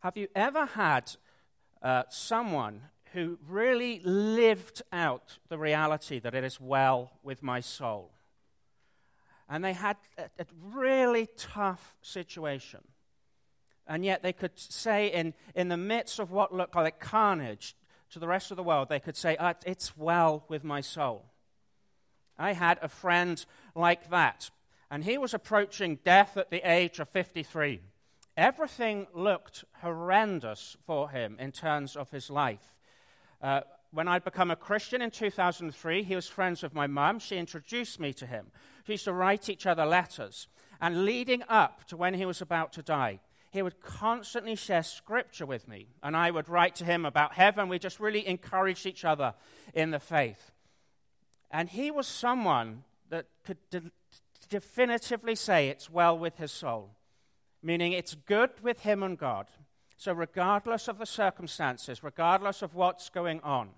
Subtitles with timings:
[0.00, 1.10] Have you ever had
[1.82, 2.82] uh, someone
[3.14, 8.12] who really lived out the reality that it is well with my soul?
[9.48, 12.80] And they had a, a really tough situation.
[13.88, 17.74] And yet they could say, in, in the midst of what looked like carnage
[18.10, 21.24] to the rest of the world, they could say, oh, It's well with my soul.
[22.38, 23.44] I had a friend
[23.74, 24.50] like that,
[24.90, 27.80] and he was approaching death at the age of 53.
[28.38, 32.76] Everything looked horrendous for him in terms of his life.
[33.42, 37.18] Uh, when I'd become a Christian in 2003, he was friends with my mum.
[37.18, 38.52] She introduced me to him.
[38.86, 40.46] We used to write each other letters.
[40.80, 43.18] And leading up to when he was about to die,
[43.50, 45.88] he would constantly share scripture with me.
[46.00, 47.68] And I would write to him about heaven.
[47.68, 49.34] We just really encouraged each other
[49.74, 50.52] in the faith.
[51.50, 53.90] And he was someone that could de-
[54.48, 56.97] definitively say it's well with his soul,
[57.62, 59.46] meaning it's good with him and God.
[59.96, 63.70] So, regardless of the circumstances, regardless of what's going on,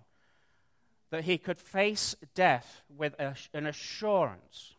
[1.10, 4.74] that he could face death with a, an assurance.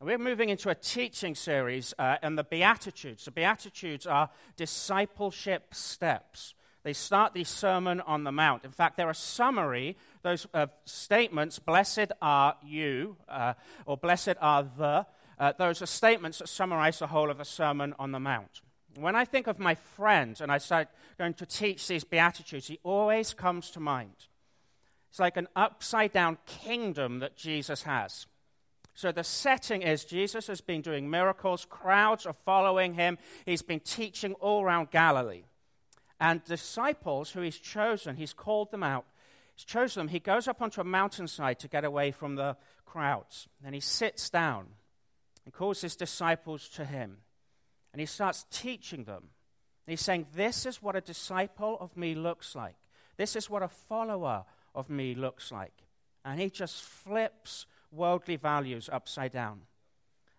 [0.00, 3.24] We're moving into a teaching series uh, in the Beatitudes.
[3.24, 6.54] The Beatitudes are discipleship steps.
[6.82, 8.64] They start the Sermon on the Mount.
[8.64, 13.54] In fact, they're a summary, those uh, statements, blessed are you, uh,
[13.86, 15.06] or blessed are the,
[15.42, 18.60] uh, those are statements that summarize the whole of the Sermon on the Mount.
[18.94, 20.86] When I think of my friend and I start
[21.18, 24.28] going to teach these Beatitudes, he always comes to mind.
[25.10, 28.28] It's like an upside down kingdom that Jesus has.
[28.94, 33.80] So the setting is Jesus has been doing miracles, crowds are following him, he's been
[33.80, 35.42] teaching all around Galilee.
[36.20, 39.06] And disciples who he's chosen, he's called them out.
[39.56, 40.08] He's chosen them.
[40.08, 42.56] He goes up onto a mountainside to get away from the
[42.86, 43.48] crowds.
[43.64, 44.68] And he sits down
[45.44, 47.18] and calls his disciples to him.
[47.92, 49.30] And he starts teaching them.
[49.86, 52.76] And he's saying, This is what a disciple of me looks like.
[53.16, 55.74] This is what a follower of me looks like.
[56.24, 59.62] And he just flips worldly values upside down.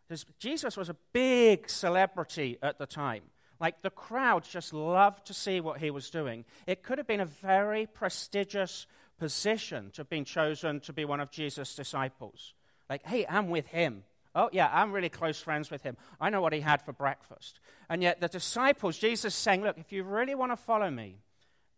[0.08, 3.24] Because Jesus was a big celebrity at the time.
[3.60, 6.46] Like the crowd just loved to see what he was doing.
[6.68, 11.20] It could have been a very prestigious position to have been chosen to be one
[11.20, 12.54] of Jesus' disciples.
[12.90, 14.04] Like, hey, I'm with him.
[14.36, 15.96] Oh, yeah, I'm really close friends with him.
[16.20, 17.60] I know what he had for breakfast.
[17.90, 21.20] And yet, the disciples, Jesus saying, Look, if you really want to follow me,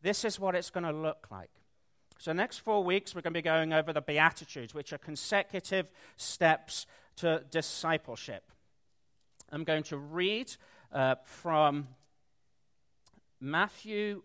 [0.02, 1.50] this is what it's going to look like.
[2.18, 5.92] So, next four weeks, we're going to be going over the Beatitudes, which are consecutive
[6.16, 6.86] steps
[7.18, 8.52] to discipleship.
[9.52, 10.56] I'm going to read
[10.94, 11.90] uh, from
[13.42, 14.24] Matthew,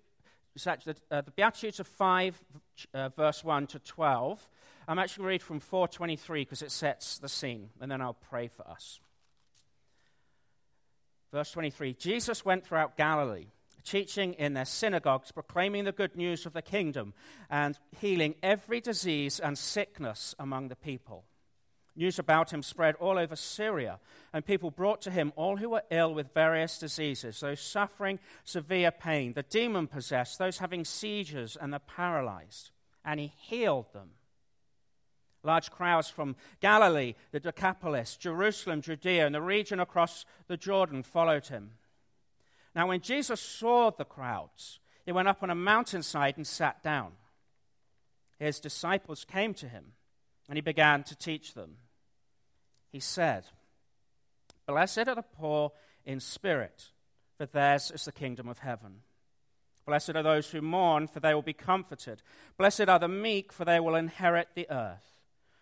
[0.54, 2.44] the, uh, the Beatitudes of 5,
[2.94, 4.48] uh, verse 1 to 12.
[4.90, 8.12] I'm actually going to read from 423 because it sets the scene, and then I'll
[8.12, 8.98] pray for us.
[11.30, 13.46] Verse 23 Jesus went throughout Galilee,
[13.84, 17.14] teaching in their synagogues, proclaiming the good news of the kingdom,
[17.48, 21.22] and healing every disease and sickness among the people.
[21.94, 24.00] News about him spread all over Syria,
[24.32, 28.90] and people brought to him all who were ill with various diseases, those suffering severe
[28.90, 32.72] pain, the demon possessed, those having seizures, and the paralyzed.
[33.04, 34.10] And he healed them.
[35.42, 41.46] Large crowds from Galilee, the Decapolis, Jerusalem, Judea, and the region across the Jordan followed
[41.46, 41.72] him.
[42.74, 47.12] Now, when Jesus saw the crowds, he went up on a mountainside and sat down.
[48.38, 49.92] His disciples came to him
[50.48, 51.76] and he began to teach them.
[52.90, 53.44] He said,
[54.66, 55.72] Blessed are the poor
[56.04, 56.90] in spirit,
[57.36, 59.02] for theirs is the kingdom of heaven.
[59.86, 62.22] Blessed are those who mourn, for they will be comforted.
[62.56, 65.19] Blessed are the meek, for they will inherit the earth.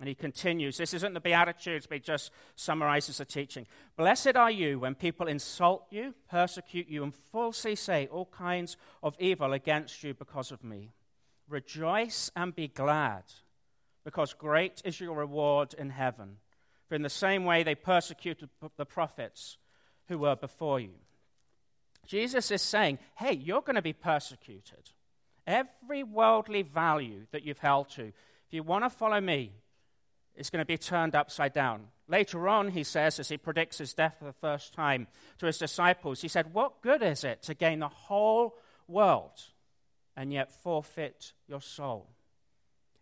[0.00, 0.76] And he continues.
[0.76, 3.66] This isn't the Beatitudes, but he just summarizes the teaching.
[3.96, 9.16] Blessed are you when people insult you, persecute you, and falsely say all kinds of
[9.20, 10.90] evil against you because of me.
[11.48, 13.22] Rejoice and be glad,
[14.04, 16.38] because great is your reward in heaven.
[16.88, 19.58] For in the same way they persecuted the prophets
[20.08, 20.94] who were before you.
[22.06, 24.90] Jesus is saying, hey, you're going to be persecuted.
[25.46, 29.52] Every worldly value that you've held to, if you want to follow me,
[30.36, 31.88] is going to be turned upside down.
[32.08, 35.06] Later on, he says, as he predicts his death for the first time
[35.38, 39.42] to his disciples, he said, What good is it to gain the whole world
[40.16, 42.10] and yet forfeit your soul?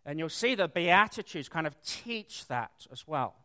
[0.05, 3.35] And you'll see the Beatitudes kind of teach that as well.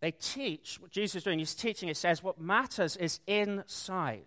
[0.00, 1.38] They teach what Jesus is doing.
[1.38, 4.26] He's teaching, it says, what matters is inside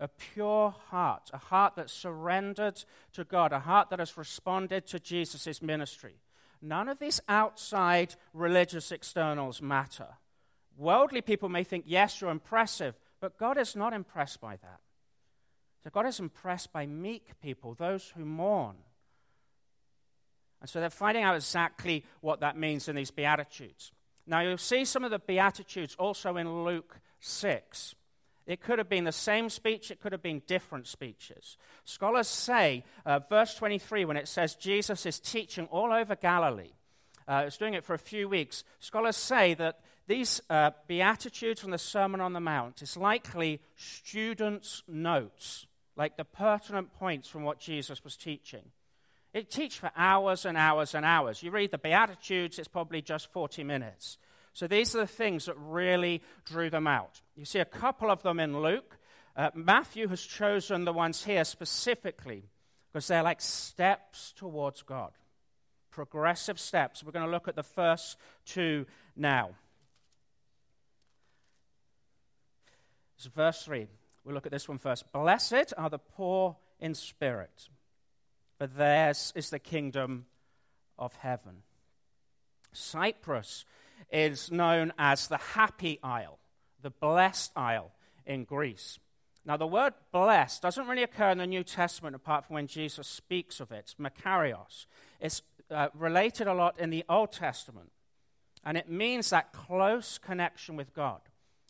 [0.00, 2.84] a pure heart, a heart that's surrendered
[3.14, 6.16] to God, a heart that has responded to Jesus' ministry.
[6.60, 10.08] None of these outside religious externals matter.
[10.76, 14.80] Worldly people may think, yes, you're impressive, but God is not impressed by that.
[15.84, 18.76] So God is impressed by meek people, those who mourn.
[20.60, 23.92] And so they're finding out exactly what that means in these Beatitudes.
[24.26, 27.94] Now, you'll see some of the Beatitudes also in Luke 6.
[28.48, 31.58] It could have been the same speech, it could have been different speeches.
[31.84, 36.72] Scholars say, uh, verse 23, when it says Jesus is teaching all over Galilee,
[37.28, 38.64] uh, it's doing it for a few weeks.
[38.80, 44.82] Scholars say that these uh, Beatitudes from the Sermon on the Mount is likely students'
[44.88, 48.70] notes, like the pertinent points from what Jesus was teaching.
[49.34, 51.42] It teach for hours and hours and hours.
[51.42, 54.16] You read the Beatitudes, it's probably just 40 minutes.
[54.52, 57.20] So these are the things that really drew them out.
[57.36, 58.98] You see a couple of them in Luke.
[59.36, 62.44] Uh, Matthew has chosen the ones here specifically
[62.92, 65.12] because they're like steps towards God,
[65.90, 67.04] progressive steps.
[67.04, 69.50] We're going to look at the first two now.
[73.16, 73.86] It's verse 3.
[74.24, 75.10] We'll look at this one first.
[75.12, 77.68] Blessed are the poor in spirit,
[78.58, 80.26] for theirs is the kingdom
[80.98, 81.62] of heaven.
[82.72, 83.64] Cyprus
[84.10, 86.38] is known as the Happy Isle,
[86.82, 87.92] the Blessed Isle
[88.26, 88.98] in Greece.
[89.44, 93.06] Now, the word blessed doesn't really occur in the New Testament apart from when Jesus
[93.06, 93.94] speaks of it.
[93.98, 94.84] Makarios.
[95.20, 95.40] It's
[95.70, 97.90] uh, related a lot in the Old Testament,
[98.64, 101.20] and it means that close connection with God.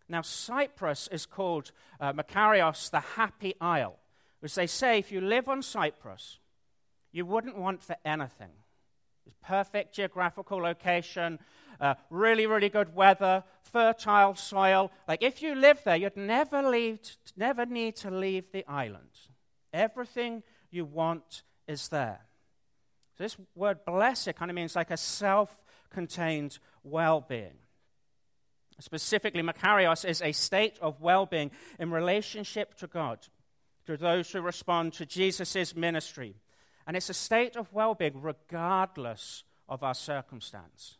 [0.08, 1.70] Now, Cyprus is called
[2.00, 3.98] uh, Makarios, the Happy Isle,
[4.40, 6.38] which they say if you live on Cyprus,
[7.12, 8.50] you wouldn't want for anything.
[9.28, 11.38] It's perfect geographical location,
[11.80, 14.90] uh, really, really good weather, fertile soil.
[15.06, 17.00] Like if you live there, you'd never, leave,
[17.36, 19.10] never need to leave the island.
[19.72, 22.20] Everything you want is there.
[23.16, 25.60] So this word blessed kind of means like a self
[25.90, 27.58] contained well being.
[28.80, 33.18] Specifically, Makarios is a state of well being in relationship to God,
[33.86, 36.36] to those who respond to Jesus' ministry.
[36.88, 40.96] And it's a state of well being regardless of our circumstance.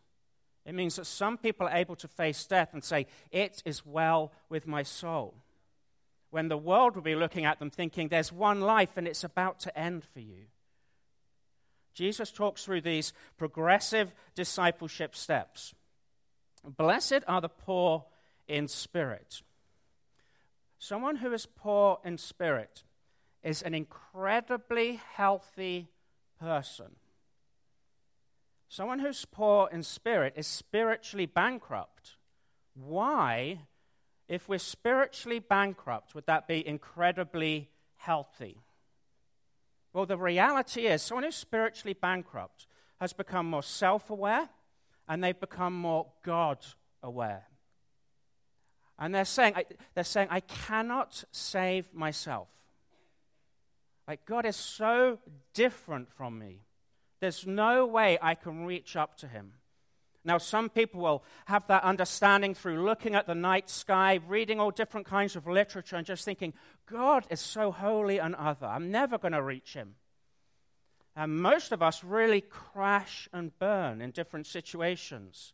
[0.67, 4.31] It means that some people are able to face death and say, It is well
[4.51, 5.43] with my soul.
[6.29, 9.61] When the world will be looking at them thinking, There's one life and it's about
[9.61, 10.49] to end for you.
[11.95, 15.75] Jesus talks through these progressive discipleship steps.
[16.63, 18.05] Blessed are the poor
[18.47, 19.41] in spirit.
[20.79, 22.85] Someone who is poor in spirit
[23.43, 25.89] is an incredibly healthy
[26.41, 26.97] person.
[28.69, 32.17] Someone who's poor in spirit is spiritually bankrupt.
[32.75, 33.61] Why,
[34.29, 38.59] if we're spiritually bankrupt, would that be incredibly healthy?
[39.93, 42.67] Well, the reality is, someone who's spiritually bankrupt
[43.01, 44.49] has become more self aware
[45.09, 46.59] and they've become more God
[47.03, 47.45] aware.
[48.99, 49.55] And they're saying,
[49.95, 52.49] they're saying, I cannot save myself.
[54.09, 55.19] Like, God is so
[55.53, 56.63] different from me.
[57.21, 59.53] There's no way I can reach up to him.
[60.25, 64.71] Now, some people will have that understanding through looking at the night sky, reading all
[64.71, 66.55] different kinds of literature, and just thinking,
[66.91, 68.67] God is so holy and other.
[68.67, 69.97] I'm never going to reach him.
[71.15, 75.53] And most of us really crash and burn in different situations.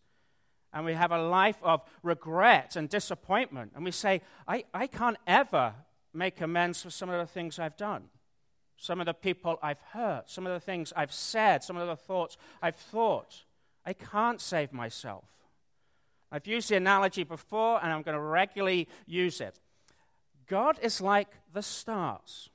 [0.73, 3.73] And we have a life of regret and disappointment.
[3.75, 5.75] And we say, I, I can't ever
[6.13, 8.11] make amends for some of the things I've done
[8.77, 11.97] some of the people I've hurt, some of the things I've said, some of the
[11.97, 13.45] thoughts I've thought.
[13.87, 15.25] I can't save myself.
[16.33, 19.61] I've used the analogy before, and I'm going to regularly use it.
[20.49, 22.51] God is like the stars.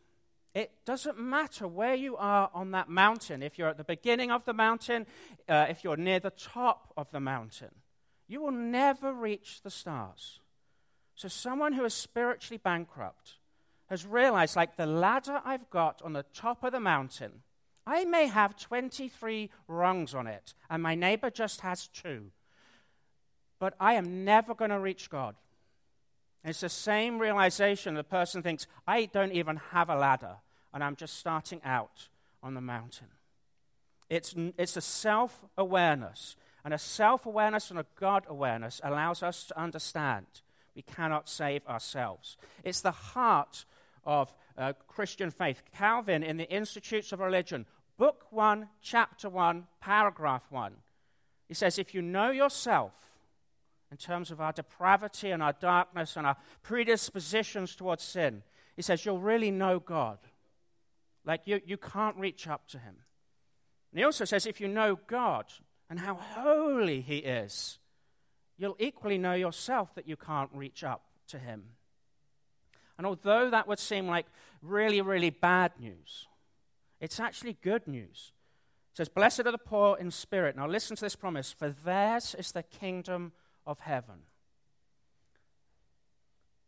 [0.54, 4.44] It doesn't matter where you are on that mountain, if you're at the beginning of
[4.46, 5.06] the mountain,
[5.48, 7.70] uh, if you're near the top of the mountain,
[8.28, 10.40] you will never reach the stars.
[11.16, 13.39] So, someone who is spiritually bankrupt
[13.90, 17.42] has realized like the ladder I've got on the top of the mountain,
[17.86, 22.32] I may have 23 rungs on it, and my neighbor just has two.
[23.58, 25.36] But I am never going to reach God.
[26.44, 30.38] It's the same realization the person thinks, I don't even have a ladder,
[30.74, 32.08] and I'm just starting out
[32.42, 33.08] on the mountain.
[34.10, 36.36] It's, it's a self awareness.
[36.64, 40.26] And a self awareness and a God awareness allows us to understand
[40.76, 42.38] we cannot save ourselves.
[42.64, 43.66] It's the heart
[44.10, 45.62] of uh, Christian faith.
[45.78, 50.74] Calvin, in the Institutes of Religion, book 1, chapter 1, paragraph 1.
[51.48, 52.94] He says, If you know yourself,
[53.92, 58.42] in terms of our depravity and our darkness and our predispositions towards sin,
[58.76, 60.20] he says, you'll really know God.
[61.26, 62.96] Like you, you can't reach up to him.
[63.92, 65.46] And he also says, if you know God
[65.90, 67.80] and how holy he is,
[68.58, 71.64] you'll equally know yourself that you can't reach up to him.
[73.00, 74.26] And although that would seem like
[74.62, 76.28] really, really bad news,
[77.00, 78.34] it's actually good news.
[78.92, 80.58] It says, Blessed are the poor in spirit.
[80.58, 83.32] Now listen to this promise for theirs is the kingdom
[83.66, 84.24] of heaven.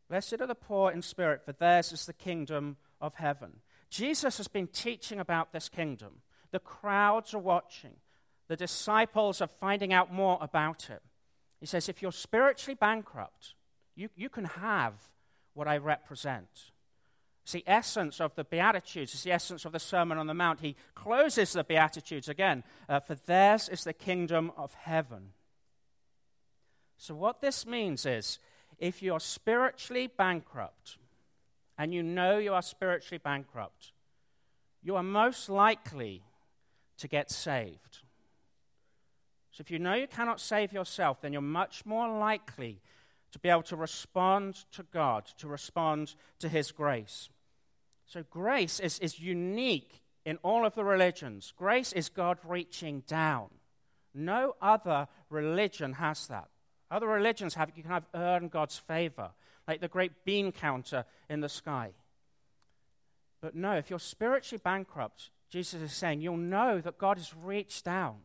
[0.08, 3.58] Blessed are the poor in spirit, for theirs is the kingdom of heaven.
[3.90, 6.22] Jesus has been teaching about this kingdom.
[6.52, 7.96] The crowds are watching.
[8.48, 11.02] The disciples are finding out more about it.
[11.60, 13.54] He says, if you're spiritually bankrupt,
[13.98, 14.94] you, you can have
[15.54, 16.72] what I represent.
[17.44, 19.14] It's the essence of the Beatitudes.
[19.14, 20.62] It's the essence of the Sermon on the Mount.
[20.62, 22.64] He closes the Beatitudes again.
[22.88, 25.34] Uh, For theirs is the kingdom of heaven.
[26.98, 28.38] So, what this means is
[28.78, 30.98] if you're spiritually bankrupt,
[31.78, 33.92] and you know you are spiritually bankrupt,
[34.84, 36.22] you are most likely
[37.00, 38.00] to get saved.
[39.52, 42.82] So, if you know you cannot save yourself, then you're much more likely
[43.32, 47.30] to be able to respond to God, to respond to His grace.
[48.06, 51.54] So, grace is, is unique in all of the religions.
[51.58, 53.50] Grace is God reaching down.
[54.14, 56.50] No other religion has that.
[56.90, 59.32] Other religions have you can have earned God's favor,
[59.68, 61.92] like the great bean counter in the sky.
[63.42, 67.86] But no, if you're spiritually bankrupt, Jesus is saying you'll know that God has reached
[67.86, 68.18] down.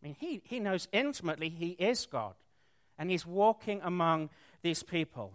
[0.00, 2.34] I mean, he, he knows intimately he is God,
[2.98, 4.30] and he's walking among
[4.62, 5.32] these people.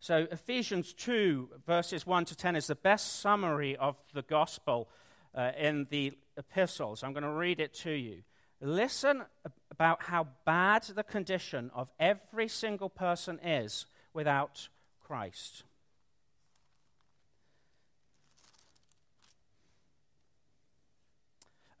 [0.00, 4.88] So, Ephesians 2, verses 1 to 10, is the best summary of the gospel
[5.34, 7.02] uh, in the epistles.
[7.02, 8.22] I'm going to read it to you.
[8.60, 9.24] Listen
[9.70, 14.68] about how bad the condition of every single person is without
[15.00, 15.64] Christ.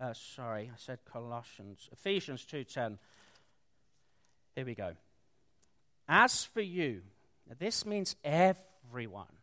[0.00, 1.88] Uh, sorry, I said Colossians.
[1.92, 2.98] Ephesians 2:10.
[4.58, 4.94] Here we go.
[6.08, 7.02] As for you,
[7.60, 9.36] this means everyone.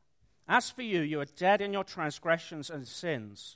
[0.46, 3.56] As for you, you are dead in your transgressions and sins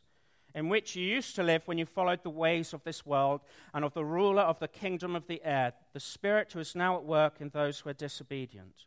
[0.55, 3.41] in which you used to live when you followed the ways of this world
[3.73, 6.95] and of the ruler of the kingdom of the air, the Spirit who is now
[6.95, 8.85] at work in those who are disobedient.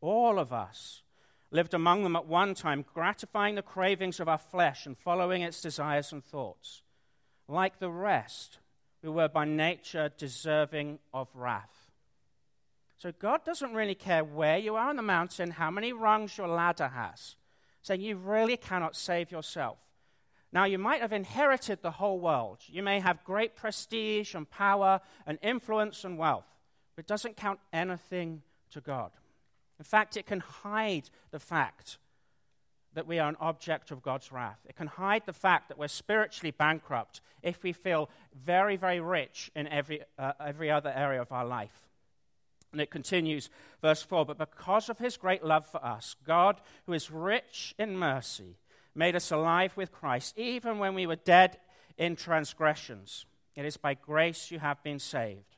[0.00, 1.04] All of us
[1.52, 5.62] lived among them at one time, gratifying the cravings of our flesh and following its
[5.62, 6.82] desires and thoughts.
[7.46, 8.58] Like the rest,
[9.04, 11.77] we were by nature deserving of wrath.
[12.98, 16.48] So God doesn't really care where you are on the mountain, how many rungs your
[16.48, 17.36] ladder has,
[17.80, 19.78] saying you really cannot save yourself.
[20.52, 22.58] Now, you might have inherited the whole world.
[22.66, 26.46] You may have great prestige and power and influence and wealth,
[26.96, 29.12] but it doesn't count anything to God.
[29.78, 31.98] In fact, it can hide the fact
[32.94, 34.58] that we are an object of God's wrath.
[34.68, 39.52] It can hide the fact that we're spiritually bankrupt if we feel very, very rich
[39.54, 41.87] in every, uh, every other area of our life.
[42.72, 43.48] And it continues,
[43.80, 47.96] verse 4 But because of his great love for us, God, who is rich in
[47.96, 48.56] mercy,
[48.94, 51.58] made us alive with Christ, even when we were dead
[51.96, 53.26] in transgressions.
[53.56, 55.56] It is by grace you have been saved.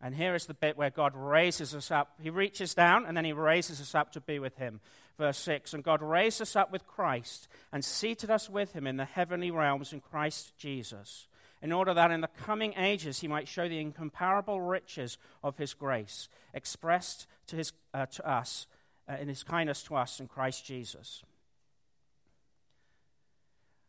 [0.00, 2.12] And here is the bit where God raises us up.
[2.22, 4.80] He reaches down and then he raises us up to be with him.
[5.18, 8.98] Verse 6 And God raised us up with Christ and seated us with him in
[8.98, 11.26] the heavenly realms in Christ Jesus,
[11.66, 15.74] in order that in the coming ages he might show the incomparable riches of his
[15.74, 18.68] grace, expressed to, his, uh, to us
[19.08, 21.24] uh, in his kindness to us in Christ Jesus.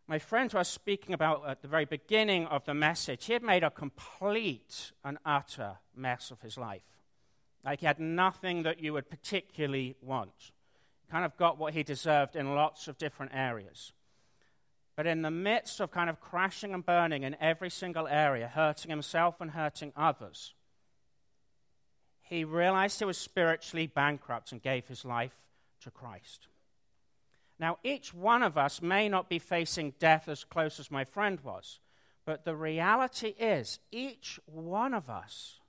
[0.07, 3.33] My friend who I was speaking about at the very beginning of the message, he
[3.33, 6.81] had made a complete and utter mess of his life.
[7.63, 10.51] Like he had nothing that you would particularly want.
[11.11, 13.93] Kind of got what he deserved in lots of different areas.
[14.97, 18.89] But in the midst of kind of crashing and burning in every single area, hurting
[18.89, 20.55] himself and hurting others,
[22.23, 25.35] he realized he was spiritually bankrupt and gave his life
[25.81, 26.47] to Christ.
[27.59, 31.39] Now, each one of us may not be facing death as close as my friend
[31.41, 31.79] was,
[32.25, 35.59] but the reality is, each one of us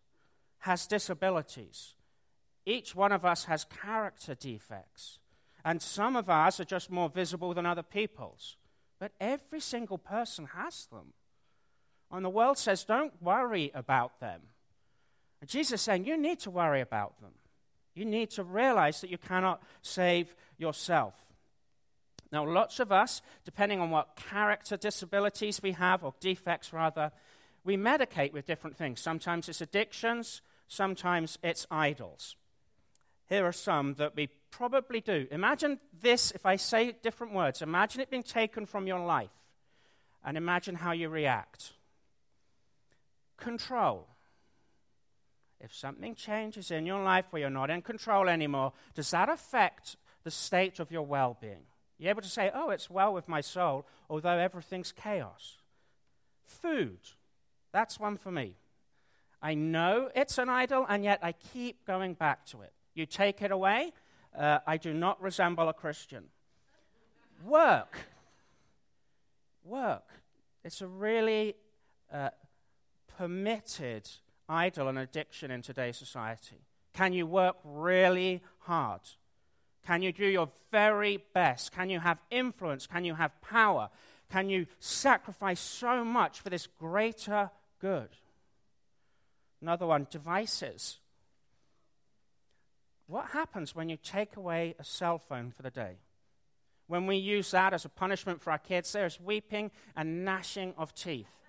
[0.60, 1.94] has disabilities.
[2.64, 5.18] Each one of us has character defects.
[5.64, 8.56] And some of us are just more visible than other people's.
[8.98, 11.12] But every single person has them.
[12.10, 14.40] And the world says, don't worry about them.
[15.40, 17.32] And Jesus is saying, you need to worry about them.
[17.94, 21.14] You need to realize that you cannot save yourself.
[22.30, 27.10] Now, lots of us, depending on what character disabilities we have, or defects rather,
[27.64, 29.00] we medicate with different things.
[29.00, 32.36] Sometimes it's addictions, sometimes it's idols.
[33.28, 35.26] Here are some that we probably do.
[35.30, 39.30] Imagine this, if I say different words, imagine it being taken from your life,
[40.24, 41.72] and imagine how you react.
[43.36, 44.06] Control.
[45.60, 49.96] If something changes in your life where you're not in control anymore, does that affect
[50.24, 51.66] the state of your well being?
[51.98, 55.56] You're able to say, oh, it's well with my soul, although everything's chaos.
[56.44, 57.00] Food.
[57.72, 58.54] That's one for me.
[59.42, 62.72] I know it's an idol, and yet I keep going back to it.
[62.94, 63.92] You take it away,
[64.36, 66.24] uh, I do not resemble a Christian.
[67.44, 67.96] Work.
[69.64, 70.08] Work.
[70.64, 71.54] It's a really
[72.12, 72.30] uh,
[73.16, 74.08] permitted
[74.48, 76.64] idol and addiction in today's society.
[76.94, 79.02] Can you work really hard?
[79.86, 81.72] Can you do your very best?
[81.72, 82.86] Can you have influence?
[82.86, 83.88] Can you have power?
[84.30, 88.10] Can you sacrifice so much for this greater good?
[89.62, 90.98] Another one devices.
[93.08, 95.96] What happens when you take away a cell phone for the day?
[96.86, 100.94] When we use that as a punishment for our kids, there's weeping and gnashing of
[100.94, 101.48] teeth.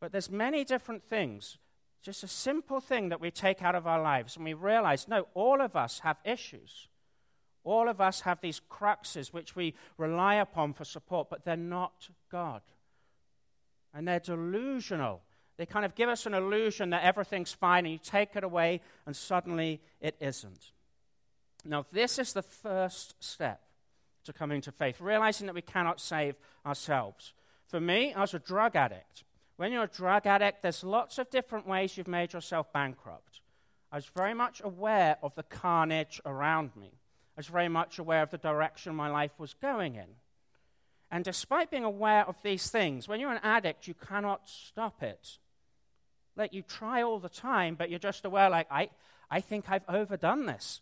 [0.00, 1.58] But there's many different things.
[2.02, 5.28] Just a simple thing that we take out of our lives and we realize no,
[5.34, 6.88] all of us have issues.
[7.62, 12.08] All of us have these cruxes which we rely upon for support, but they're not
[12.30, 12.62] God.
[13.94, 15.22] And they're delusional.
[15.58, 18.80] They kind of give us an illusion that everything's fine, and you take it away,
[19.04, 20.70] and suddenly it isn't.
[21.64, 23.60] Now, this is the first step
[24.24, 27.32] to coming to faith, realizing that we cannot save ourselves.
[27.66, 29.24] For me, I was a drug addict.
[29.56, 33.40] When you're a drug addict, there's lots of different ways you've made yourself bankrupt.
[33.90, 36.92] I was very much aware of the carnage around me.
[37.36, 40.16] I was very much aware of the direction my life was going in.
[41.10, 45.38] And despite being aware of these things, when you're an addict, you cannot stop it.
[46.38, 48.90] Like you try all the time, but you're just aware, like, I,
[49.28, 50.80] I think I've overdone this.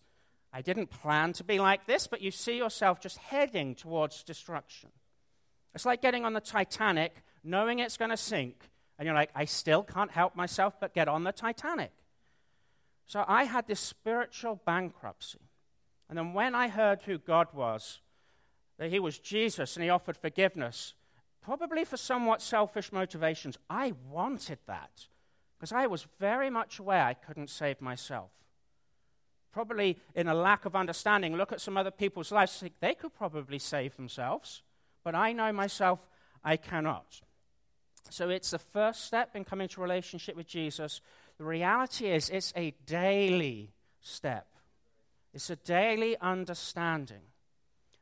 [0.53, 4.91] I didn't plan to be like this, but you see yourself just heading towards destruction.
[5.75, 9.45] It's like getting on the Titanic knowing it's going to sink, and you're like, I
[9.45, 11.93] still can't help myself but get on the Titanic.
[13.07, 15.41] So I had this spiritual bankruptcy.
[16.09, 18.01] And then when I heard who God was,
[18.79, 20.95] that He was Jesus and He offered forgiveness,
[21.41, 25.07] probably for somewhat selfish motivations, I wanted that
[25.59, 28.31] because I was very much aware I couldn't save myself.
[29.53, 33.15] Probably in a lack of understanding, look at some other people's lives, think they could
[33.15, 34.63] probably save themselves,
[35.03, 36.09] but I know myself
[36.45, 37.23] I cannot.
[38.11, 41.01] So it's the first step in coming to relationship with Jesus.
[41.39, 44.47] The reality is, it's a daily step,
[45.33, 47.23] it's a daily understanding.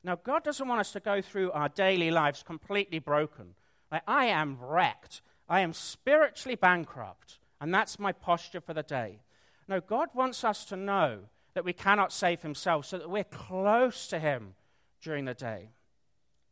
[0.02, 3.54] Now, God doesn't want us to go through our daily lives completely broken.
[3.90, 9.20] Like, I am wrecked, I am spiritually bankrupt, and that's my posture for the day.
[9.68, 11.20] No, God wants us to know
[11.54, 14.54] that we cannot save Himself so that we're close to Him
[15.00, 15.70] during the day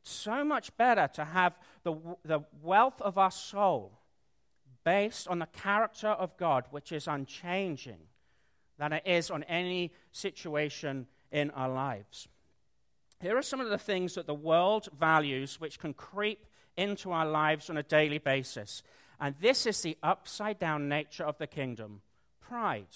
[0.02, 3.98] It's so much better to have the, the wealth of our soul
[4.84, 8.08] based on the character of God, which is unchanging,
[8.78, 12.28] than it is on any situation in our lives.
[13.20, 17.26] Here are some of the things that the world values which can creep into our
[17.26, 18.82] lives on a daily basis.
[19.22, 22.02] And this is the upside down nature of the kingdom
[22.40, 22.88] pride.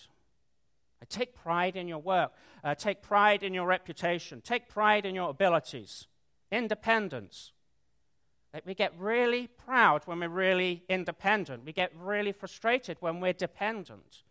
[1.00, 2.32] I take pride in your work,
[2.64, 6.08] uh, take pride in your reputation, take pride in your abilities
[6.50, 7.52] independence.
[8.64, 11.64] we get really proud when we're really independent.
[11.64, 14.22] We get really frustrated when we're dependent.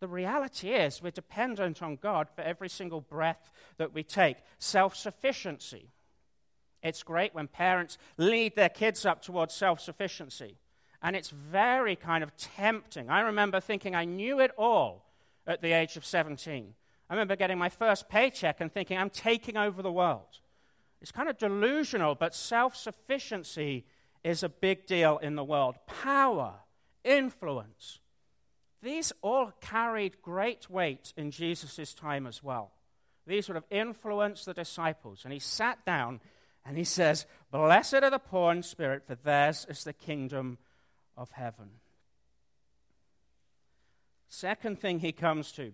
[0.00, 4.38] The reality is, we're dependent on God for every single breath that we take.
[4.58, 5.90] Self sufficiency.
[6.82, 10.56] It's great when parents lead their kids up towards self sufficiency.
[11.02, 13.08] And it's very kind of tempting.
[13.08, 15.04] I remember thinking I knew it all
[15.46, 16.74] at the age of 17.
[17.08, 20.40] I remember getting my first paycheck and thinking, I'm taking over the world.
[21.00, 23.84] It's kind of delusional, but self sufficiency
[24.24, 25.76] is a big deal in the world.
[25.86, 26.54] Power,
[27.04, 28.00] influence.
[28.82, 32.72] These all carried great weight in Jesus' time as well.
[33.26, 35.22] These would have influenced the disciples.
[35.24, 36.20] And he sat down
[36.64, 40.58] and he says, Blessed are the poor in spirit, for theirs is the kingdom
[41.18, 41.68] of heaven.
[44.30, 45.72] Second thing he comes to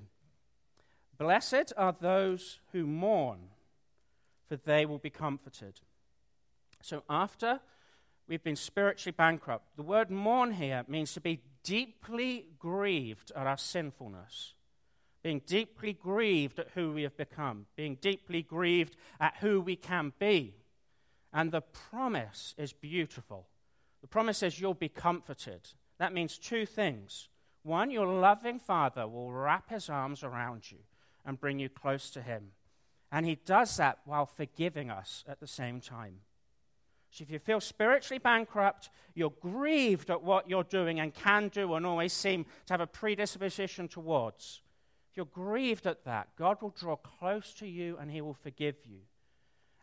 [1.17, 3.51] Blessed are those who mourn,
[4.49, 5.81] for they will be comforted.
[6.83, 7.61] So after
[8.27, 13.57] we've been spiritually bankrupt, the word mourn here means to be deeply grieved at our
[13.57, 14.55] sinfulness.
[15.25, 20.13] being deeply grieved at who we have become, being deeply grieved at who we can
[20.19, 20.55] be.
[21.33, 23.49] And the promise is beautiful.
[24.05, 25.67] The promise is you'll be comforted.
[25.97, 27.31] That means two things.
[27.63, 30.81] One, your loving Father will wrap his arms around you
[31.25, 32.49] and bring you close to him.
[33.11, 36.17] And he does that while forgiving us at the same time.
[37.13, 41.73] So if you feel spiritually bankrupt, you're grieved at what you're doing and can do
[41.73, 44.61] and always seem to have a predisposition towards,
[45.11, 48.77] if you're grieved at that, God will draw close to you and he will forgive
[48.85, 48.99] you.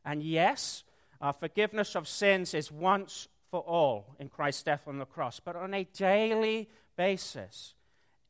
[0.05, 0.83] And yes,
[1.19, 5.57] our forgiveness of sins is once for all in Christ's death on the cross, but
[5.57, 7.75] on a daily basis,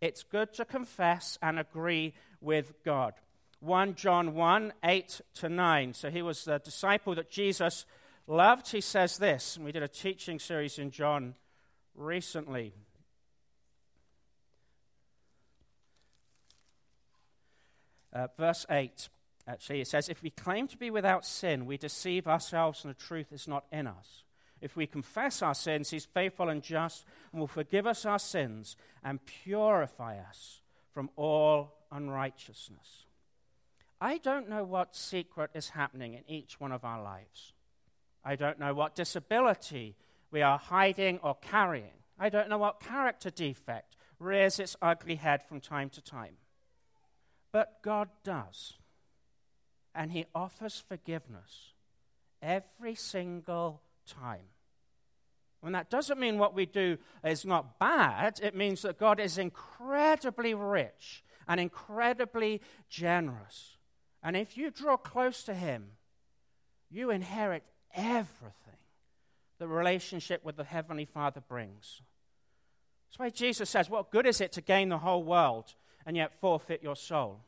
[0.02, 3.14] it's good to confess and agree with God.
[3.60, 5.94] 1 John 1 8 to 9.
[5.94, 7.86] So he was the disciple that Jesus
[8.26, 8.72] loved.
[8.72, 11.36] He says this, and we did a teaching series in John
[11.96, 12.74] recently.
[18.12, 19.08] Uh, verse 8,
[19.48, 23.00] actually, it says, If we claim to be without sin, we deceive ourselves and the
[23.00, 24.24] truth is not in us.
[24.62, 28.76] If we confess our sins, he's faithful and just and will forgive us our sins
[29.04, 30.62] and purify us
[30.94, 33.06] from all unrighteousness.
[34.00, 37.54] I don't know what secret is happening in each one of our lives.
[38.24, 39.96] I don't know what disability
[40.32, 42.02] we are hiding or carrying.
[42.20, 46.36] I don't know what character defect rears its ugly head from time to time.
[47.52, 48.74] But God does.
[49.94, 51.74] And He offers forgiveness
[52.42, 54.46] every single time.
[55.64, 59.38] And that doesn't mean what we do is not bad, it means that God is
[59.38, 63.78] incredibly rich and incredibly generous.
[64.24, 65.92] And if you draw close to Him,
[66.90, 68.58] you inherit everything
[69.60, 72.02] the relationship with the Heavenly Father brings.
[73.08, 76.40] That's why Jesus says, What good is it to gain the whole world and yet
[76.40, 77.42] forfeit your soul?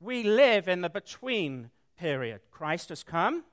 [0.00, 2.40] We live in the between period.
[2.50, 3.44] Christ has come,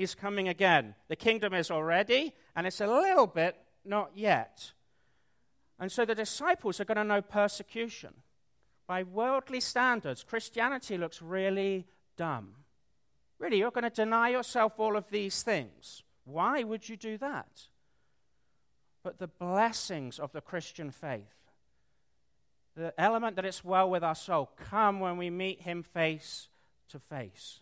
[0.00, 0.94] He's coming again.
[1.08, 4.72] The kingdom is already, and it's a little bit not yet.
[5.78, 8.14] And so the disciples are going to know persecution.
[8.86, 11.86] By worldly standards, Christianity looks really
[12.16, 12.54] dumb.
[13.38, 16.02] Really, you're going to deny yourself all of these things.
[16.24, 17.66] Why would you do that?
[19.02, 21.52] But the blessings of the Christian faith,
[22.74, 26.48] the element that it's well with our soul, come when we meet Him face
[26.88, 27.60] to face.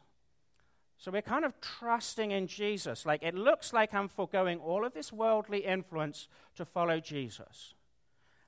[0.98, 3.06] So we're kind of trusting in Jesus.
[3.06, 7.74] Like it looks like I'm foregoing all of this worldly influence to follow Jesus.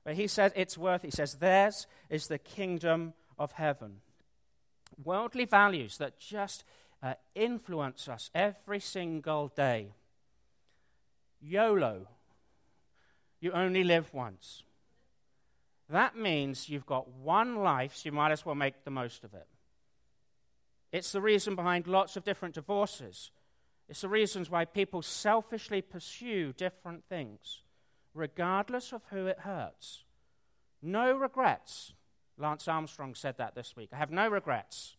[0.03, 4.01] But he says it's worth, he says, theirs is the kingdom of heaven.
[5.01, 6.63] Worldly values that just
[7.01, 9.93] uh, influence us every single day.
[11.39, 12.07] YOLO,
[13.39, 14.63] you only live once.
[15.89, 19.33] That means you've got one life, so you might as well make the most of
[19.33, 19.47] it.
[20.91, 23.31] It's the reason behind lots of different divorces.
[23.87, 27.61] It's the reasons why people selfishly pursue different things,
[28.13, 30.03] regardless of who it hurts.
[30.81, 31.93] No regrets.
[32.37, 33.89] Lance Armstrong said that this week.
[33.93, 34.95] I have no regrets.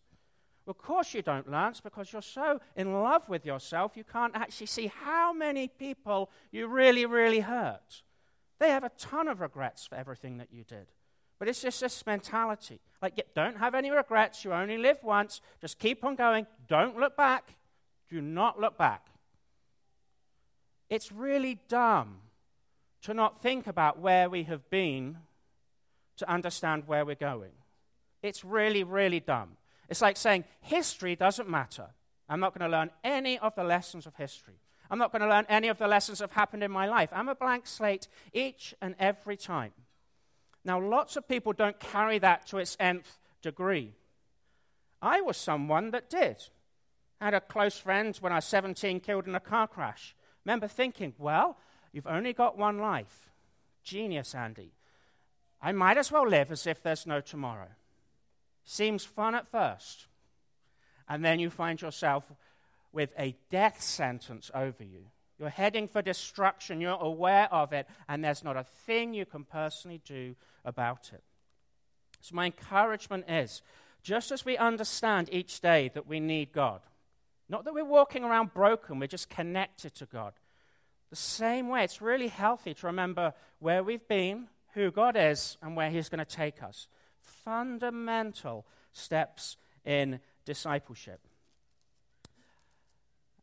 [0.66, 4.66] Of course you don't, Lance, because you're so in love with yourself, you can't actually
[4.66, 8.02] see how many people you really, really hurt.
[8.60, 10.86] They have a ton of regrets for everything that you did.
[11.42, 12.78] But it's just this mentality.
[13.02, 14.44] Like, don't have any regrets.
[14.44, 15.40] You only live once.
[15.60, 16.46] Just keep on going.
[16.68, 17.56] Don't look back.
[18.08, 19.08] Do not look back.
[20.88, 22.18] It's really dumb
[23.00, 25.18] to not think about where we have been
[26.18, 27.54] to understand where we're going.
[28.22, 29.56] It's really, really dumb.
[29.88, 31.88] It's like saying history doesn't matter.
[32.28, 34.60] I'm not going to learn any of the lessons of history.
[34.88, 37.08] I'm not going to learn any of the lessons that have happened in my life.
[37.12, 39.72] I'm a blank slate each and every time.
[40.64, 43.94] Now, lots of people don't carry that to its nth degree.
[45.00, 46.44] I was someone that did.
[47.20, 50.14] I had a close friend when I was 17 killed in a car crash.
[50.44, 51.56] Remember thinking, well,
[51.92, 53.30] you've only got one life.
[53.82, 54.72] Genius, Andy.
[55.60, 57.68] I might as well live as if there's no tomorrow.
[58.64, 60.06] Seems fun at first.
[61.08, 62.32] And then you find yourself
[62.92, 65.06] with a death sentence over you.
[65.42, 66.80] You're heading for destruction.
[66.80, 71.24] You're aware of it, and there's not a thing you can personally do about it.
[72.20, 73.60] So, my encouragement is
[74.04, 76.82] just as we understand each day that we need God,
[77.48, 80.34] not that we're walking around broken, we're just connected to God.
[81.10, 85.74] The same way, it's really healthy to remember where we've been, who God is, and
[85.74, 86.86] where He's going to take us.
[87.20, 91.26] Fundamental steps in discipleship.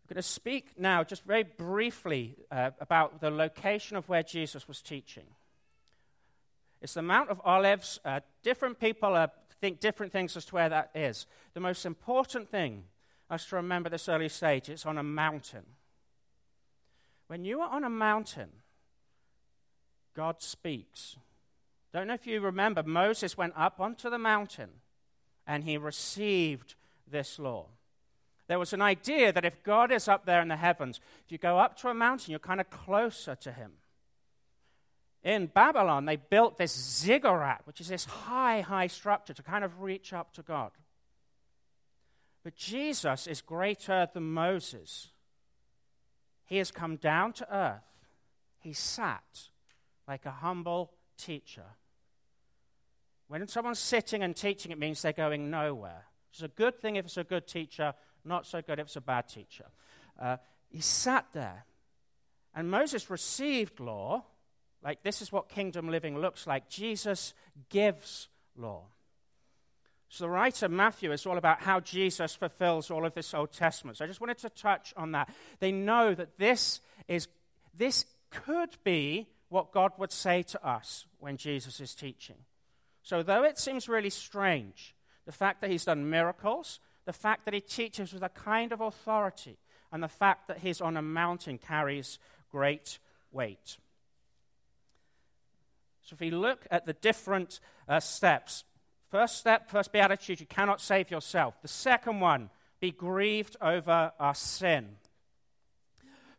[0.10, 4.82] Going to speak now, just very briefly, uh, about the location of where Jesus was
[4.82, 5.26] teaching.
[6.82, 8.00] It's the Mount of Olives.
[8.04, 9.30] Uh, different people are
[9.62, 11.26] think different things as to where that is.
[11.54, 12.86] The most important thing
[13.32, 15.66] is to remember this early stage it's on a mountain.
[17.28, 18.50] When you are on a mountain,
[20.16, 21.18] God speaks.
[21.94, 24.70] Don't know if you remember, Moses went up onto the mountain
[25.46, 26.76] and he received
[27.08, 27.68] this law.
[28.50, 31.38] There was an idea that if God is up there in the heavens, if you
[31.38, 33.74] go up to a mountain, you're kind of closer to him.
[35.24, 39.82] In Babylon, they built this ziggurat, which is this high, high structure to kind of
[39.82, 40.72] reach up to God.
[42.44, 45.10] But Jesus is greater than Moses.
[46.48, 47.84] He has come down to earth.
[48.58, 49.50] He sat
[50.08, 51.76] like a humble teacher.
[53.28, 56.06] When someone's sitting and teaching, it means they're going nowhere.
[56.32, 57.94] It's a good thing if it's a good teacher,
[58.26, 59.66] not so good if it's a bad teacher.
[60.20, 60.38] Uh,
[60.70, 61.66] he sat there.
[62.54, 64.24] And Moses received law.
[64.84, 66.70] Like, this is what kingdom living looks like.
[66.70, 67.34] Jesus
[67.70, 68.86] gives law.
[70.10, 73.98] So, the writer Matthew is all about how Jesus fulfills all of this Old Testament.
[73.98, 75.30] So, I just wanted to touch on that.
[75.60, 77.28] They know that this, is,
[77.78, 82.38] this could be what God would say to us when Jesus is teaching.
[83.04, 86.80] So, though it seems really strange, the fact that he's done miracles,
[87.10, 89.58] the fact that he teaches with a kind of authority,
[89.92, 92.20] and the fact that he's on a mountain carries
[92.52, 93.00] great
[93.32, 93.78] weight.
[96.04, 98.64] So, if we look at the different uh, steps,
[99.10, 101.60] First step, first beatitude, you cannot save yourself.
[101.64, 104.98] The second one, be grieved over our sin.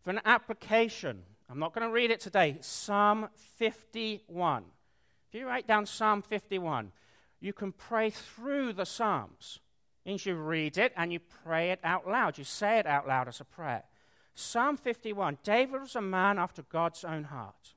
[0.02, 3.28] For an application, I'm not going to read it today, Psalm
[3.58, 4.64] 51.
[5.28, 6.92] If you write down Psalm 51,
[7.40, 9.58] you can pray through the Psalms.
[10.06, 12.38] Means you read it and you pray it out loud.
[12.38, 13.84] You say it out loud as a prayer.
[14.34, 17.74] Psalm 51 David was a man after God's own heart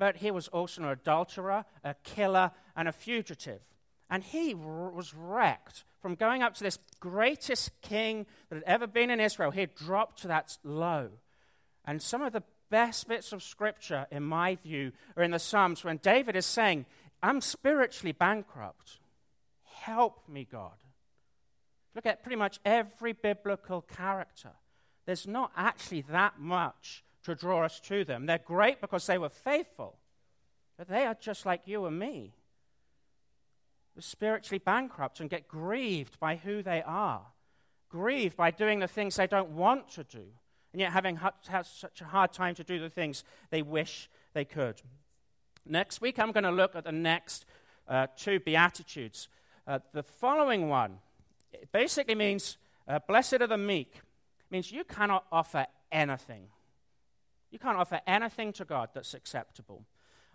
[0.00, 3.60] but he was also an adulterer, a killer, and a fugitive.
[4.08, 9.10] And he was wrecked from going up to this greatest king that had ever been
[9.10, 9.50] in Israel.
[9.50, 11.10] He had dropped to that low.
[11.84, 15.84] And some of the best bits of scripture, in my view, are in the Psalms
[15.84, 16.86] when David is saying,
[17.22, 19.00] I'm spiritually bankrupt.
[19.64, 20.78] Help me, God.
[21.94, 24.52] Look at pretty much every biblical character.
[25.06, 28.26] There's not actually that much to draw us to them.
[28.26, 29.98] They're great because they were faithful,
[30.78, 32.34] but they are just like you and me.
[33.94, 37.26] They're spiritually bankrupt and get grieved by who they are,
[37.88, 40.24] grieved by doing the things they don't want to do,
[40.72, 41.18] and yet having
[41.64, 44.80] such a hard time to do the things they wish they could.
[45.66, 47.44] Next week, I'm going to look at the next
[47.88, 49.28] uh, two Beatitudes.
[49.66, 50.98] Uh, the following one
[51.72, 52.58] basically means,
[52.88, 56.48] uh, Blessed are the meek, it means you cannot offer anything
[57.50, 59.84] you can't offer anything to God that's acceptable.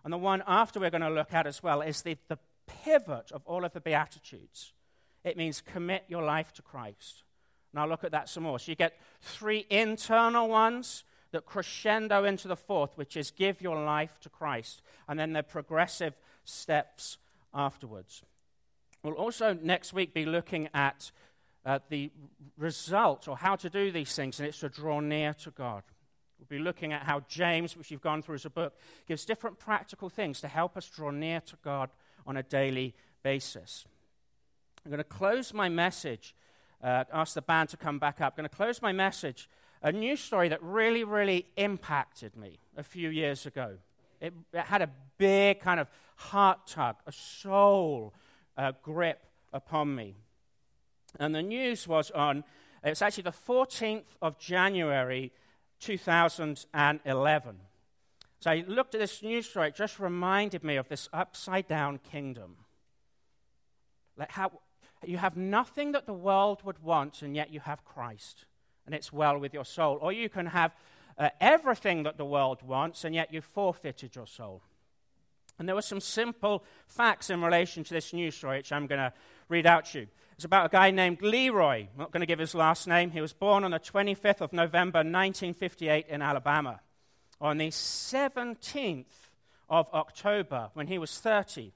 [0.04, 2.38] And the one after we're going to look at as well is the, the
[2.84, 4.74] pivot of all of the Beatitudes.
[5.24, 7.24] It means commit your life to Christ.
[7.72, 8.60] And I'll look at that some more.
[8.60, 13.84] So you get three internal ones that crescendo into the fourth, which is give your
[13.84, 14.82] life to Christ.
[15.08, 17.18] And then the progressive steps
[17.54, 18.24] afterwards.
[19.06, 21.12] We'll also next week be looking at
[21.64, 22.10] uh, the
[22.58, 25.84] result or how to do these things, and it's to draw near to God.
[26.40, 28.74] We'll be looking at how James, which you've gone through as a book,
[29.08, 31.92] gives different practical things to help us draw near to God
[32.26, 33.86] on a daily basis.
[34.84, 36.34] I'm going to close my message,
[36.84, 38.34] uh, ask the band to come back up.
[38.34, 39.48] I'm going to close my message,
[39.84, 43.78] a news story that really, really impacted me a few years ago.
[44.20, 44.90] It, it had a
[45.20, 48.16] big kind of heart tug, a soul
[48.58, 50.16] uh, grip upon me.
[51.20, 52.44] And the news was on,
[52.84, 55.32] it's actually the 14th of January
[55.80, 57.60] 2011.
[58.40, 62.00] So I looked at this news story, it just reminded me of this upside down
[62.00, 62.58] kingdom.
[64.18, 64.52] Like how
[65.06, 68.46] you have nothing that the world would want, and yet you have Christ,
[68.86, 69.98] and it's well with your soul.
[70.02, 70.76] Or you can have
[71.18, 74.62] uh, everything that the world wants, and yet you've forfeited your soul.
[75.58, 79.00] And there were some simple facts in relation to this news story, which I'm going
[79.00, 79.14] to
[79.48, 80.08] read out to you.
[80.36, 81.88] It's about a guy named Leroy.
[81.94, 83.12] I'm not going to give his last name.
[83.12, 86.82] He was born on the 25th of November 1958 in Alabama.
[87.40, 89.06] On the 17th
[89.70, 91.72] of October, when he was 30,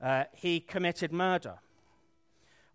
[0.00, 1.54] uh, he committed murder.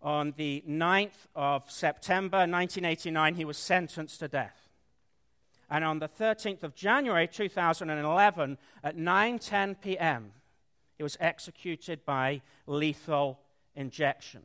[0.02, 4.65] On the 9th of September 1989, he was sentenced to death.
[5.68, 10.32] And on the 13th of January 2011, at 9:10 p.m.,
[10.96, 13.40] he was executed by lethal
[13.74, 14.42] injection.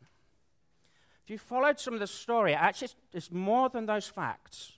[1.24, 4.74] If you followed some of the story, actually, it's more than those facts.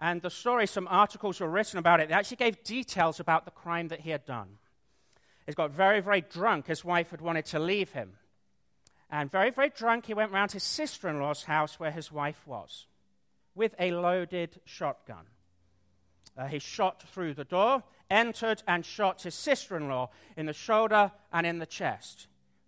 [0.00, 2.08] And the story, some articles were written about it.
[2.08, 4.58] They actually gave details about the crime that he had done.
[5.46, 6.66] He got very, very drunk.
[6.66, 8.14] His wife had wanted to leave him.
[9.10, 12.46] And very, very drunk, he went round his sister in law's house where his wife
[12.46, 12.86] was
[13.54, 15.26] with a loaded shotgun.
[16.36, 20.52] Uh, he shot through the door, entered, and shot his sister in law in the
[20.52, 22.26] shoulder and in the chest.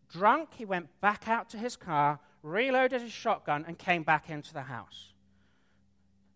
[0.08, 4.52] Drunk, he went back out to his car, reloaded his shotgun, and came back into
[4.52, 5.12] the house.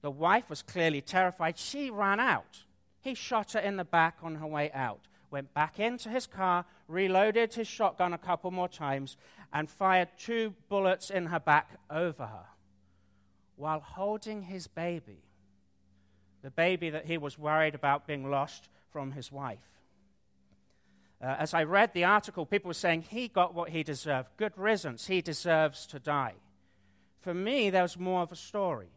[0.02, 1.58] The wife was clearly terrified.
[1.58, 2.64] She ran out.
[3.00, 6.64] He shot her in the back on her way out, went back into his car,
[6.88, 9.16] reloaded his shotgun a couple more times,
[9.52, 12.46] and fired two bullets in her back over her
[13.56, 15.22] while holding his baby
[16.42, 19.58] the baby that he was worried about being lost from his wife.
[21.22, 24.30] Uh, as I read the article, people were saying he got what he deserved.
[24.36, 25.06] Good riddance.
[25.06, 26.34] He deserves to die.
[27.20, 28.88] For me, there was more of a story.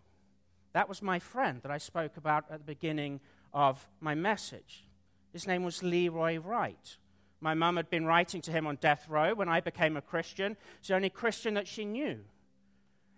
[0.71, 3.19] That was my friend that I spoke about at the beginning
[3.53, 4.85] of my message.
[5.33, 6.97] His name was Leroy Wright.
[7.41, 10.55] My mum had been writing to him on death row when I became a Christian.
[10.79, 12.19] It's the only Christian that she knew.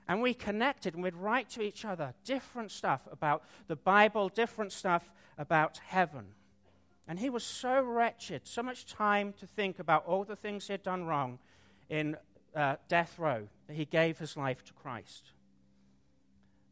[0.07, 4.71] And we connected and we'd write to each other different stuff about the Bible, different
[4.71, 6.25] stuff about heaven.
[7.07, 10.73] And he was so wretched, so much time to think about all the things he
[10.73, 11.39] had done wrong
[11.89, 12.17] in
[12.55, 15.31] uh, death row that he gave his life to Christ.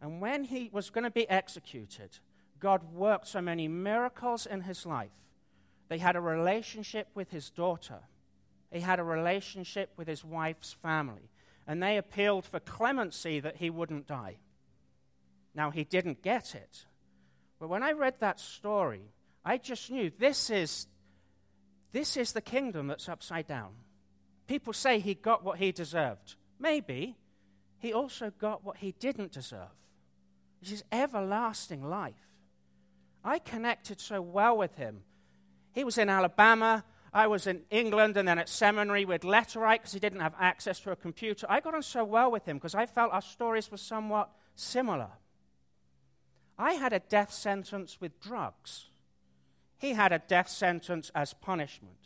[0.02, 2.20] And when he was going to be executed,
[2.60, 5.12] God worked so many miracles in his life.
[5.88, 8.00] They had a relationship with his daughter,
[8.72, 11.30] he had a relationship with his wife's family
[11.68, 14.38] and they appealed for clemency that he wouldn't die.
[15.56, 16.86] Now, he didn't get it.
[17.60, 19.14] But when I read that story,
[19.46, 20.88] I just knew this is,
[21.92, 23.72] this is the kingdom that's upside down.
[24.48, 26.36] People say he got what he deserved.
[26.60, 27.16] Maybe
[27.80, 29.76] he also got what he didn't deserve,
[30.60, 32.14] which is everlasting life.
[33.24, 35.04] I connected so well with him.
[35.72, 36.84] He was in Alabama.
[37.14, 40.80] I was in England and then at seminary with Letterite because he didn't have access
[40.82, 41.46] to a computer.
[41.48, 45.10] I got on so well with him because I felt our stories were somewhat similar.
[46.58, 48.86] I had a death sentence with drugs.
[49.78, 51.98] He had a death sentence as punishment.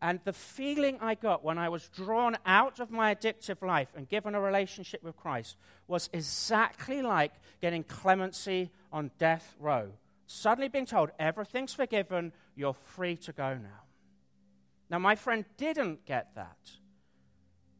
[0.00, 4.08] And the feeling I got when I was drawn out of my addictive life and
[4.08, 9.92] given a relationship with Christ was exactly like getting clemency on death row.
[10.26, 13.82] Suddenly being told, everything's forgiven, you're free to go now.
[14.90, 16.58] Now, my friend didn't get that.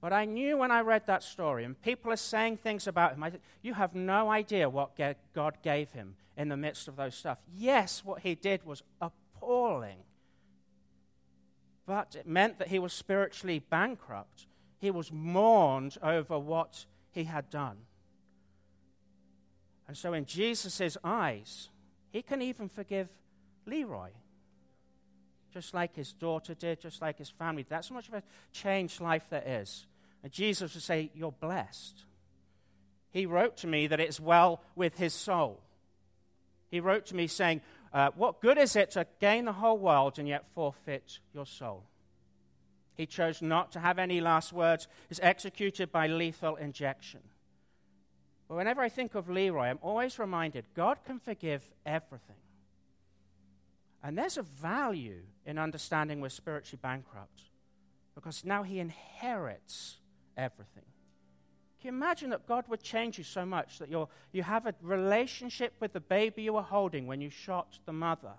[0.00, 3.22] But I knew when I read that story, and people are saying things about him,
[3.22, 4.98] I said, You have no idea what
[5.32, 7.38] God gave him in the midst of those stuff.
[7.54, 9.98] Yes, what he did was appalling.
[11.86, 14.46] But it meant that he was spiritually bankrupt.
[14.78, 17.78] He was mourned over what he had done.
[19.86, 21.68] And so, in Jesus' eyes,
[22.10, 23.10] he can even forgive
[23.66, 24.10] Leroy
[25.52, 27.64] just like his daughter did, just like his family.
[27.68, 29.86] That's how much of a changed life there is.
[30.22, 32.04] And Jesus would say, You're blessed.
[33.10, 35.60] He wrote to me that it's well with his soul.
[36.70, 37.60] He wrote to me saying,
[37.92, 41.84] uh, What good is it to gain the whole world and yet forfeit your soul?
[42.94, 44.88] He chose not to have any last words.
[45.08, 47.20] He's executed by lethal injection.
[48.48, 52.36] But whenever I think of Leroy, I'm always reminded God can forgive everything.
[54.02, 57.42] And there's a value in understanding we're spiritually bankrupt
[58.14, 59.98] because now he inherits
[60.36, 60.84] everything.
[61.80, 64.74] Can you imagine that God would change you so much that you you have a
[64.82, 68.34] relationship with the baby you were holding when you shot the mother?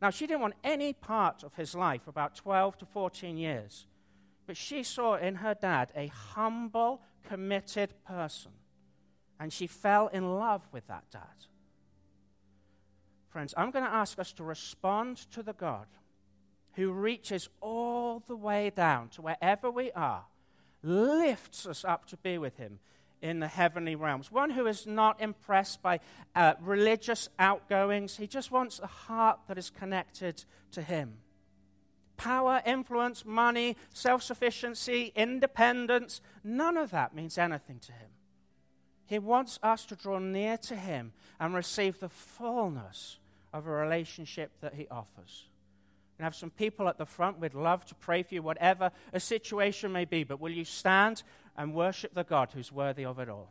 [0.00, 3.86] Now, she didn't want any part of his life about 12 to 14 years,
[4.46, 8.52] but she saw in her dad a humble, committed person,
[9.38, 11.46] and she fell in love with that dad.
[13.30, 15.86] Friends, I'm going to ask us to respond to the God
[16.74, 20.24] who reaches all the way down to wherever we are,
[20.82, 22.78] lifts us up to be with him
[23.20, 24.32] in the heavenly realms.
[24.32, 26.00] One who is not impressed by
[26.34, 31.18] uh, religious outgoings, he just wants a heart that is connected to him.
[32.16, 38.08] Power, influence, money, self sufficiency, independence, none of that means anything to him.
[39.06, 43.19] He wants us to draw near to him and receive the fullness
[43.52, 45.46] of a relationship that He offers.
[46.18, 47.38] And have some people at the front.
[47.38, 50.22] We'd love to pray for you, whatever a situation may be.
[50.22, 51.22] But will you stand
[51.56, 53.48] and worship the God who's worthy of it all?